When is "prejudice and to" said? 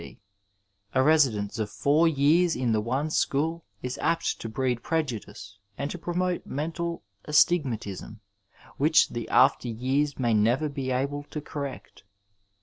4.81-5.99